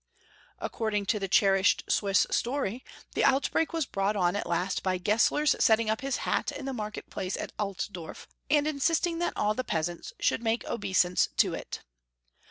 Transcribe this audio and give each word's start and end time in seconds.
According 0.57 1.05
to 1.07 1.19
the 1.19 1.27
cherished 1.27 1.83
Swiss 1.87 2.25
story, 2.31 2.83
the 3.13 3.23
outbreak 3.23 3.71
was 3.71 3.85
brought 3.85 4.15
on 4.15 4.35
at 4.35 4.47
last 4.49 4.81
by 4.81 4.97
Gesler's 4.97 5.55
setting 5.63 5.91
up 5.91 6.01
his 6.01 6.17
hat 6.25 6.51
in 6.51 6.65
the 6.65 6.73
market 6.73 7.11
place 7.11 7.37
at 7.37 7.51
Altdorf, 7.59 8.27
and 8.49 8.65
insisting 8.65 9.19
that 9.19 9.33
all 9.35 9.53
the 9.53 9.63
peasants 9.63 10.11
should 10.19 10.41
make 10.41 10.65
obeisance 10.65 11.27
to 11.37 11.53
it. 11.53 11.83